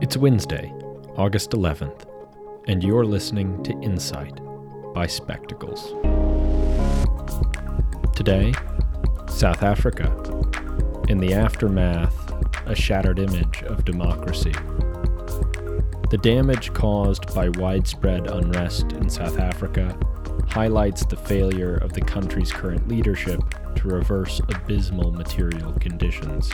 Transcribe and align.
It's 0.00 0.16
Wednesday, 0.16 0.72
August 1.18 1.50
11th, 1.50 2.06
and 2.66 2.82
you're 2.82 3.04
listening 3.04 3.62
to 3.64 3.72
Insight 3.82 4.40
by 4.94 5.06
Spectacles. 5.06 5.92
Today, 8.16 8.54
South 9.28 9.62
Africa. 9.62 10.06
In 11.10 11.18
the 11.18 11.34
aftermath, 11.34 12.14
a 12.64 12.74
shattered 12.74 13.18
image 13.18 13.62
of 13.64 13.84
democracy. 13.84 14.54
The 16.08 16.18
damage 16.22 16.72
caused 16.72 17.34
by 17.34 17.50
widespread 17.50 18.26
unrest 18.26 18.92
in 18.92 19.10
South 19.10 19.38
Africa 19.38 19.98
highlights 20.48 21.04
the 21.04 21.16
failure 21.16 21.76
of 21.76 21.92
the 21.92 22.00
country's 22.00 22.50
current 22.50 22.88
leadership 22.88 23.40
to 23.76 23.88
reverse 23.88 24.40
abysmal 24.48 25.12
material 25.12 25.74
conditions. 25.74 26.50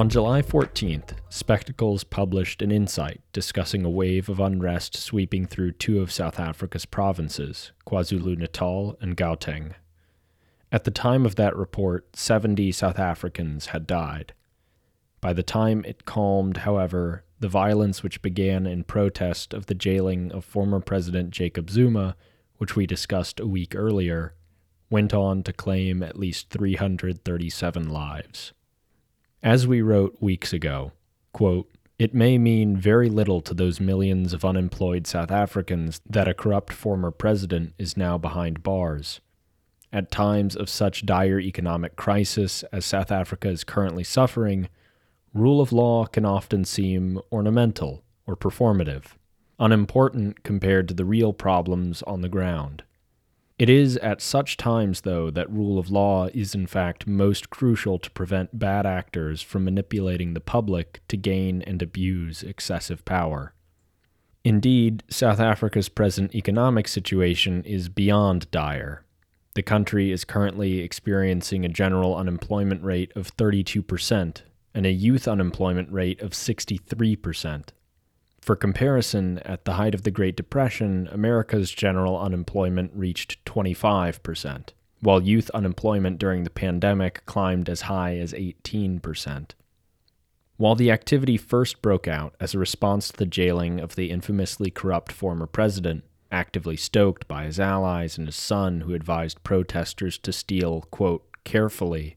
On 0.00 0.08
July 0.08 0.40
14th, 0.40 1.12
Spectacles 1.28 2.04
published 2.04 2.62
an 2.62 2.72
insight 2.72 3.20
discussing 3.34 3.84
a 3.84 3.90
wave 3.90 4.30
of 4.30 4.40
unrest 4.40 4.96
sweeping 4.96 5.44
through 5.44 5.72
two 5.72 6.00
of 6.00 6.10
South 6.10 6.40
Africa's 6.40 6.86
provinces, 6.86 7.72
KwaZulu 7.86 8.38
Natal 8.38 8.96
and 9.02 9.14
Gauteng. 9.14 9.74
At 10.72 10.84
the 10.84 10.90
time 10.90 11.26
of 11.26 11.36
that 11.36 11.54
report, 11.54 12.16
70 12.16 12.72
South 12.72 12.98
Africans 12.98 13.66
had 13.66 13.86
died. 13.86 14.32
By 15.20 15.34
the 15.34 15.42
time 15.42 15.84
it 15.86 16.06
calmed, 16.06 16.56
however, 16.56 17.24
the 17.38 17.48
violence 17.48 18.02
which 18.02 18.22
began 18.22 18.66
in 18.66 18.84
protest 18.84 19.52
of 19.52 19.66
the 19.66 19.74
jailing 19.74 20.32
of 20.32 20.46
former 20.46 20.80
President 20.80 21.28
Jacob 21.28 21.68
Zuma, 21.68 22.16
which 22.56 22.74
we 22.74 22.86
discussed 22.86 23.38
a 23.38 23.46
week 23.46 23.74
earlier, 23.74 24.32
went 24.88 25.12
on 25.12 25.42
to 25.42 25.52
claim 25.52 26.02
at 26.02 26.18
least 26.18 26.48
337 26.48 27.90
lives. 27.90 28.54
As 29.42 29.66
we 29.66 29.80
wrote 29.80 30.18
weeks 30.20 30.52
ago, 30.52 30.92
quote, 31.32 31.70
it 31.98 32.12
may 32.12 32.36
mean 32.36 32.76
very 32.76 33.08
little 33.08 33.40
to 33.40 33.54
those 33.54 33.80
millions 33.80 34.34
of 34.34 34.44
unemployed 34.44 35.06
South 35.06 35.30
Africans 35.30 36.02
that 36.06 36.28
a 36.28 36.34
corrupt 36.34 36.74
former 36.74 37.10
president 37.10 37.72
is 37.78 37.96
now 37.96 38.18
behind 38.18 38.62
bars. 38.62 39.20
At 39.90 40.10
times 40.10 40.56
of 40.56 40.68
such 40.68 41.06
dire 41.06 41.40
economic 41.40 41.96
crisis 41.96 42.64
as 42.64 42.84
South 42.84 43.10
Africa 43.10 43.48
is 43.48 43.64
currently 43.64 44.04
suffering, 44.04 44.68
rule 45.32 45.62
of 45.62 45.72
law 45.72 46.04
can 46.04 46.26
often 46.26 46.66
seem 46.66 47.18
ornamental 47.32 48.04
or 48.26 48.36
performative, 48.36 49.04
unimportant 49.58 50.42
compared 50.42 50.86
to 50.88 50.94
the 50.94 51.06
real 51.06 51.32
problems 51.32 52.02
on 52.02 52.20
the 52.20 52.28
ground. 52.28 52.82
It 53.60 53.68
is 53.68 53.98
at 53.98 54.22
such 54.22 54.56
times, 54.56 55.02
though, 55.02 55.30
that 55.32 55.50
rule 55.50 55.78
of 55.78 55.90
law 55.90 56.28
is 56.32 56.54
in 56.54 56.66
fact 56.66 57.06
most 57.06 57.50
crucial 57.50 57.98
to 57.98 58.10
prevent 58.12 58.58
bad 58.58 58.86
actors 58.86 59.42
from 59.42 59.66
manipulating 59.66 60.32
the 60.32 60.40
public 60.40 61.02
to 61.08 61.18
gain 61.18 61.60
and 61.66 61.82
abuse 61.82 62.42
excessive 62.42 63.04
power. 63.04 63.52
Indeed, 64.44 65.02
South 65.10 65.40
Africa's 65.40 65.90
present 65.90 66.34
economic 66.34 66.88
situation 66.88 67.62
is 67.64 67.90
beyond 67.90 68.50
dire. 68.50 69.04
The 69.54 69.62
country 69.62 70.10
is 70.10 70.24
currently 70.24 70.78
experiencing 70.78 71.66
a 71.66 71.68
general 71.68 72.16
unemployment 72.16 72.82
rate 72.82 73.12
of 73.14 73.36
32% 73.36 74.40
and 74.72 74.86
a 74.86 74.90
youth 74.90 75.28
unemployment 75.28 75.92
rate 75.92 76.22
of 76.22 76.30
63%. 76.30 77.64
For 78.50 78.56
comparison, 78.56 79.38
at 79.44 79.64
the 79.64 79.74
height 79.74 79.94
of 79.94 80.02
the 80.02 80.10
Great 80.10 80.34
Depression, 80.34 81.08
America's 81.12 81.70
general 81.70 82.18
unemployment 82.18 82.90
reached 82.96 83.44
25%, 83.44 84.70
while 84.98 85.22
youth 85.22 85.50
unemployment 85.50 86.18
during 86.18 86.42
the 86.42 86.50
pandemic 86.50 87.24
climbed 87.26 87.68
as 87.68 87.82
high 87.82 88.16
as 88.16 88.32
18%. 88.32 89.50
While 90.56 90.74
the 90.74 90.90
activity 90.90 91.36
first 91.36 91.80
broke 91.80 92.08
out 92.08 92.34
as 92.40 92.52
a 92.52 92.58
response 92.58 93.10
to 93.10 93.16
the 93.18 93.24
jailing 93.24 93.78
of 93.78 93.94
the 93.94 94.10
infamously 94.10 94.72
corrupt 94.72 95.12
former 95.12 95.46
president, 95.46 96.02
actively 96.32 96.76
stoked 96.76 97.28
by 97.28 97.44
his 97.44 97.60
allies 97.60 98.18
and 98.18 98.26
his 98.26 98.34
son 98.34 98.80
who 98.80 98.94
advised 98.94 99.44
protesters 99.44 100.18
to 100.18 100.32
steal, 100.32 100.80
quote, 100.90 101.24
carefully, 101.44 102.16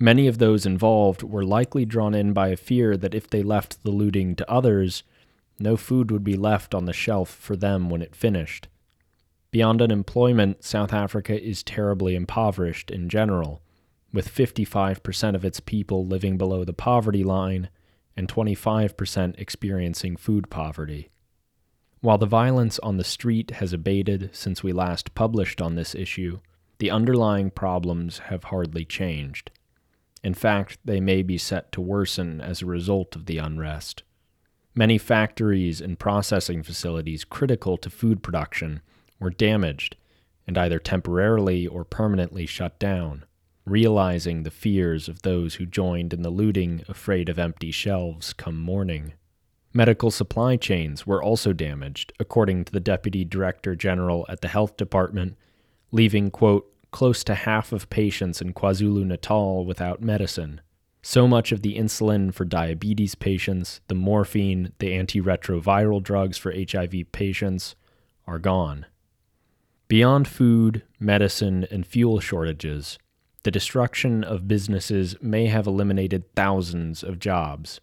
many 0.00 0.26
of 0.26 0.38
those 0.38 0.66
involved 0.66 1.22
were 1.22 1.44
likely 1.44 1.84
drawn 1.84 2.12
in 2.12 2.32
by 2.32 2.48
a 2.48 2.56
fear 2.56 2.96
that 2.96 3.14
if 3.14 3.30
they 3.30 3.44
left 3.44 3.84
the 3.84 3.92
looting 3.92 4.34
to 4.34 4.50
others, 4.50 5.04
no 5.60 5.76
food 5.76 6.10
would 6.10 6.24
be 6.24 6.36
left 6.36 6.74
on 6.74 6.86
the 6.86 6.92
shelf 6.92 7.28
for 7.28 7.54
them 7.54 7.90
when 7.90 8.02
it 8.02 8.16
finished. 8.16 8.68
Beyond 9.50 9.82
unemployment, 9.82 10.64
South 10.64 10.92
Africa 10.92 11.40
is 11.40 11.62
terribly 11.62 12.14
impoverished 12.14 12.90
in 12.90 13.08
general, 13.08 13.62
with 14.12 14.32
55% 14.32 15.34
of 15.34 15.44
its 15.44 15.60
people 15.60 16.06
living 16.06 16.38
below 16.38 16.64
the 16.64 16.72
poverty 16.72 17.24
line 17.24 17.68
and 18.16 18.28
25% 18.28 19.38
experiencing 19.38 20.16
food 20.16 20.50
poverty. 20.50 21.10
While 22.00 22.18
the 22.18 22.26
violence 22.26 22.78
on 22.78 22.96
the 22.96 23.04
street 23.04 23.52
has 23.52 23.72
abated 23.72 24.30
since 24.32 24.62
we 24.62 24.72
last 24.72 25.14
published 25.14 25.60
on 25.60 25.74
this 25.74 25.94
issue, 25.94 26.40
the 26.78 26.90
underlying 26.90 27.50
problems 27.50 28.18
have 28.30 28.44
hardly 28.44 28.86
changed. 28.86 29.50
In 30.22 30.34
fact, 30.34 30.78
they 30.84 31.00
may 31.00 31.22
be 31.22 31.36
set 31.36 31.72
to 31.72 31.80
worsen 31.80 32.40
as 32.40 32.62
a 32.62 32.66
result 32.66 33.16
of 33.16 33.26
the 33.26 33.38
unrest. 33.38 34.02
Many 34.74 34.98
factories 34.98 35.80
and 35.80 35.98
processing 35.98 36.62
facilities 36.62 37.24
critical 37.24 37.76
to 37.78 37.90
food 37.90 38.22
production 38.22 38.82
were 39.18 39.30
damaged 39.30 39.96
and 40.46 40.56
either 40.56 40.78
temporarily 40.78 41.66
or 41.66 41.84
permanently 41.84 42.46
shut 42.46 42.78
down, 42.78 43.24
realizing 43.64 44.42
the 44.42 44.50
fears 44.50 45.08
of 45.08 45.22
those 45.22 45.56
who 45.56 45.66
joined 45.66 46.12
in 46.12 46.22
the 46.22 46.30
looting, 46.30 46.84
afraid 46.88 47.28
of 47.28 47.38
empty 47.38 47.70
shelves 47.70 48.32
come 48.32 48.58
morning. 48.58 49.12
Medical 49.72 50.10
supply 50.10 50.56
chains 50.56 51.06
were 51.06 51.22
also 51.22 51.52
damaged, 51.52 52.12
according 52.18 52.64
to 52.64 52.72
the 52.72 52.80
Deputy 52.80 53.24
Director 53.24 53.76
General 53.76 54.24
at 54.28 54.40
the 54.40 54.48
Health 54.48 54.76
Department, 54.76 55.36
leaving, 55.92 56.30
quote, 56.30 56.72
close 56.90 57.22
to 57.24 57.34
half 57.34 57.72
of 57.72 57.90
patients 57.90 58.40
in 58.40 58.52
KwaZulu 58.52 59.04
Natal 59.04 59.64
without 59.64 60.02
medicine 60.02 60.60
so 61.02 61.26
much 61.26 61.52
of 61.52 61.62
the 61.62 61.76
insulin 61.76 62.32
for 62.32 62.44
diabetes 62.44 63.14
patients, 63.14 63.80
the 63.88 63.94
morphine, 63.94 64.72
the 64.78 64.90
antiretroviral 64.90 66.02
drugs 66.02 66.36
for 66.36 66.52
HIV 66.52 67.12
patients 67.12 67.74
are 68.26 68.38
gone. 68.38 68.86
Beyond 69.88 70.28
food, 70.28 70.82
medicine, 70.98 71.66
and 71.70 71.86
fuel 71.86 72.20
shortages, 72.20 72.98
the 73.42 73.50
destruction 73.50 74.22
of 74.22 74.46
businesses 74.46 75.16
may 75.22 75.46
have 75.46 75.66
eliminated 75.66 76.32
thousands 76.36 77.02
of 77.02 77.18
jobs. 77.18 77.80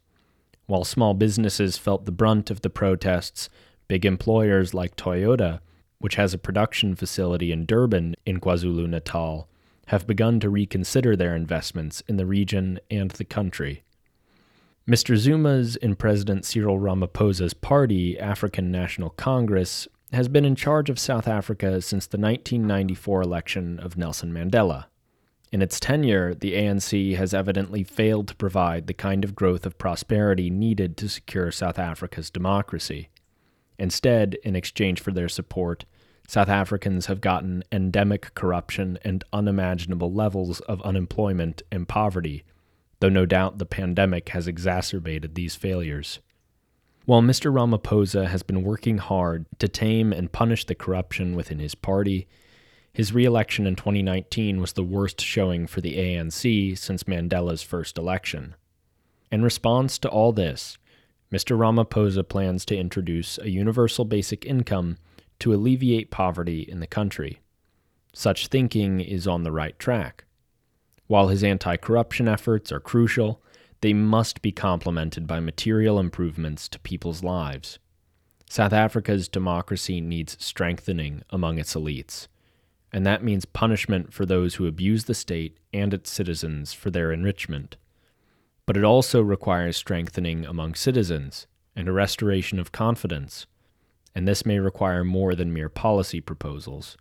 While 0.68 0.84
small 0.84 1.14
businesses 1.14 1.78
felt 1.78 2.06
the 2.06 2.12
brunt 2.12 2.52
of 2.52 2.62
the 2.62 2.70
protests, 2.70 3.50
big 3.88 4.06
employers 4.06 4.74
like 4.74 4.96
Toyota, 4.96 5.60
which 5.98 6.16
has 6.16 6.34
a 6.34 6.38
production 6.38 6.96
facility 6.96 7.52
in 7.52 7.66
Durban 7.66 8.16
in 8.26 8.40
KwaZulu 8.40 8.88
Natal, 8.88 9.50
have 9.88 10.08
begun 10.08 10.40
to 10.40 10.50
reconsider 10.50 11.16
their 11.16 11.36
investments 11.36 12.02
in 12.08 12.18
the 12.18 12.26
region 12.26 12.80
and 12.90 13.12
the 13.12 13.26
country. 13.26 13.84
Mr. 14.88 15.18
Zuma's 15.18 15.76
and 15.78 16.00
President 16.00 16.46
Cyril 16.46 16.80
Ramaphosa's 16.80 17.54
party, 17.54 18.18
African 18.18 18.72
National 18.72 19.10
Congress, 19.10 19.88
has 20.14 20.30
been 20.30 20.46
in 20.46 20.56
charge 20.56 20.90
of 20.90 20.98
South 20.98 21.28
Africa 21.28 21.82
since 21.82 22.08
the 22.08 22.18
1994 22.18 23.22
election 23.22 23.80
of 23.80 23.98
Nelson 23.98 24.32
Mandela. 24.32 24.86
In 25.52 25.62
its 25.62 25.80
tenure, 25.80 26.34
the 26.34 26.54
ANC 26.54 27.16
has 27.16 27.34
evidently 27.34 27.84
failed 27.84 28.28
to 28.28 28.36
provide 28.36 28.88
the 28.88 28.94
kind 28.94 29.24
of 29.24 29.36
growth 29.36 29.66
of 29.66 29.78
prosperity 29.78 30.50
needed 30.50 30.98
to 30.98 31.10
secure 31.10 31.52
South 31.52 31.80
Africa's 31.80 32.30
democracy. 32.30 33.10
Instead, 33.80 34.36
in 34.44 34.56
exchange 34.56 35.00
for 35.00 35.12
their 35.12 35.30
support, 35.30 35.86
South 36.28 36.50
Africans 36.50 37.06
have 37.06 37.22
gotten 37.22 37.64
endemic 37.72 38.34
corruption 38.36 39.00
and 39.04 39.24
unimaginable 39.32 40.12
levels 40.12 40.60
of 40.62 40.82
unemployment 40.82 41.62
and 41.72 41.88
poverty, 41.88 42.44
though 43.00 43.08
no 43.08 43.26
doubt 43.26 43.60
the 43.60 43.66
pandemic 43.66 44.30
has 44.30 44.46
exacerbated 44.46 45.36
these 45.36 45.56
failures. 45.56 46.20
While 47.06 47.22
Mr. 47.22 47.50
Ramaphosa 47.54 48.28
has 48.28 48.44
been 48.44 48.64
working 48.64 48.98
hard 48.98 49.46
to 49.60 49.70
tame 49.70 50.12
and 50.12 50.30
punish 50.30 50.66
the 50.66 50.76
corruption 50.76 51.34
within 51.34 51.60
his 51.60 51.76
party, 51.76 52.28
his 52.92 53.14
re 53.14 53.24
election 53.24 53.66
in 53.66 53.78
2019 53.78 54.60
was 54.60 54.74
the 54.74 54.84
worst 54.84 55.22
showing 55.22 55.66
for 55.66 55.80
the 55.80 55.96
ANC 55.98 56.78
since 56.78 57.04
Mandela's 57.04 57.64
first 57.64 57.98
election. 57.98 58.56
In 59.32 59.44
response 59.44 59.98
to 60.00 60.10
all 60.10 60.34
this, 60.34 60.78
Mr. 61.32 61.58
Ramaphosa 61.58 62.28
plans 62.28 62.66
to 62.66 62.78
introduce 62.78 63.38
a 63.38 63.50
universal 63.50 64.04
basic 64.04 64.46
income 64.46 64.98
to 65.40 65.54
alleviate 65.54 66.12
poverty 66.12 66.62
in 66.62 66.80
the 66.80 66.88
country. 66.88 67.42
Such 68.14 68.48
thinking 68.48 69.00
is 69.00 69.28
on 69.28 69.44
the 69.44 69.52
right 69.52 69.78
track. 69.78 70.26
While 71.08 71.28
his 71.30 71.44
anti 71.44 71.78
corruption 71.78 72.28
efforts 72.28 72.72
are 72.72 72.80
crucial, 72.80 73.42
they 73.82 73.94
must 73.94 74.42
be 74.42 74.52
complemented 74.52 75.28
by 75.28 75.40
material 75.40 76.00
improvements 76.00 76.68
to 76.70 76.80
people's 76.80 77.24
lives. 77.24 77.80
South 78.50 78.74
Africa's 78.74 79.28
democracy 79.28 80.02
needs 80.02 80.38
strengthening 80.44 81.22
among 81.30 81.60
its 81.60 81.76
elites. 81.76 82.28
and 82.94 83.06
that 83.06 83.22
means 83.22 83.44
punishment 83.44 84.14
for 84.14 84.26
those 84.26 84.56
who 84.56 84.66
abuse 84.66 85.04
the 85.04 85.14
state 85.14 85.58
and 85.74 85.94
its 85.94 86.10
citizens 86.10 86.72
for 86.72 86.90
their 86.90 87.12
enrichment. 87.12 87.76
But 88.66 88.78
it 88.78 88.84
also 88.86 89.22
requires 89.22 89.76
strengthening 89.76 90.46
among 90.46 90.76
citizens 90.76 91.48
and 91.76 91.90
a 91.90 91.92
restoration 91.92 92.60
of 92.60 92.72
confidence, 92.72 93.46
and 94.18 94.28
this 94.28 94.48
may 94.48 94.58
require 94.58 95.04
more 95.04 95.36
than 95.36 95.54
mere 95.54 95.70
policy 95.70 96.20
proposals. 96.20 96.98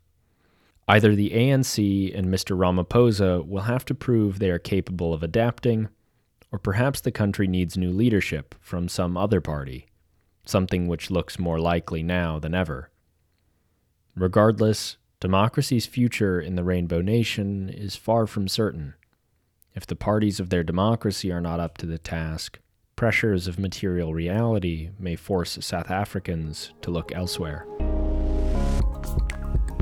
Either 0.86 1.14
the 1.14 1.30
ANC 1.30 2.14
and 2.14 2.26
Mr. 2.26 2.54
Ramaphosa 2.54 3.42
will 3.48 3.62
have 3.62 3.86
to 3.86 3.94
prove 3.94 4.38
they 4.38 4.50
are 4.50 4.58
capable 4.58 5.14
of 5.14 5.22
adapting, 5.22 5.88
or 6.52 6.58
perhaps 6.58 7.00
the 7.00 7.10
country 7.10 7.46
needs 7.46 7.74
new 7.74 7.90
leadership 7.90 8.54
from 8.60 8.86
some 8.86 9.16
other 9.16 9.40
party, 9.40 9.86
something 10.44 10.88
which 10.88 11.10
looks 11.10 11.38
more 11.38 11.58
likely 11.58 12.02
now 12.02 12.38
than 12.38 12.54
ever. 12.54 12.90
Regardless, 14.14 14.98
democracy's 15.18 15.86
future 15.86 16.38
in 16.38 16.54
the 16.54 16.64
Rainbow 16.64 17.00
Nation 17.00 17.70
is 17.70 17.96
far 17.96 18.26
from 18.26 18.46
certain. 18.46 18.92
If 19.74 19.86
the 19.86 19.96
parties 19.96 20.38
of 20.38 20.50
their 20.50 20.62
democracy 20.62 21.32
are 21.32 21.40
not 21.40 21.60
up 21.60 21.78
to 21.78 21.86
the 21.86 21.96
task, 21.96 22.58
pressures 22.96 23.46
of 23.46 23.58
material 23.58 24.14
reality 24.14 24.88
may 24.98 25.14
force 25.14 25.58
South 25.60 25.90
Africans 25.90 26.72
to 26.80 26.90
look 26.90 27.12
elsewhere. 27.14 27.66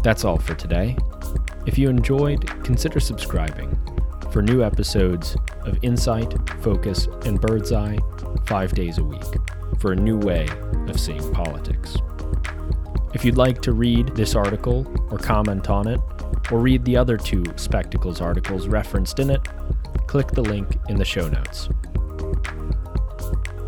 That's 0.03 0.25
all 0.25 0.37
for 0.37 0.55
today. 0.57 0.97
If 1.65 1.79
you 1.79 1.89
enjoyed, 1.89 2.45
consider 2.65 2.99
subscribing 2.99 3.79
for 4.33 4.43
new 4.43 4.65
episodes 4.65 5.37
of 5.61 5.79
Insight, 5.83 6.35
Focus, 6.61 7.07
and 7.25 7.41
Bird's 7.41 7.71
Eye 7.71 7.99
five 8.47 8.75
days 8.75 8.99
a 8.99 9.05
week 9.05 9.23
for 9.79 9.93
a 9.93 9.97
new 9.97 10.19
way 10.19 10.49
of 10.89 10.99
seeing 10.99 11.33
politics. 11.33 11.97
If 13.15 13.25
you'd 13.25 13.37
like 13.37 13.63
to 13.63 13.73
read 13.73 14.09
this 14.17 14.35
article 14.35 14.93
or 15.13 15.19
comment 15.19 15.71
on 15.71 15.87
it, 15.87 16.01
or 16.51 16.59
read 16.59 16.85
the 16.85 16.97
other 16.97 17.17
two 17.17 17.45
Spectacles 17.55 18.21
articles 18.21 18.67
referenced 18.67 19.21
in 19.21 19.31
it, 19.31 19.41
click 20.09 20.33
the 20.33 20.43
link 20.43 20.77
in 20.89 20.97
the 20.97 21.05
show 21.05 21.29
notes. 21.29 21.69